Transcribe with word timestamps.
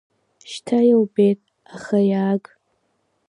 Шьҭа 0.51 0.79
илбеит, 0.91 1.39
ахав 1.75 2.03
иааг! 2.11 2.43